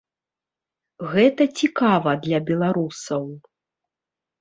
[1.11, 3.23] Гэта цікава для беларусаў.